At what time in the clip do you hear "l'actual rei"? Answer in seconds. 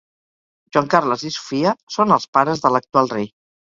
2.77-3.35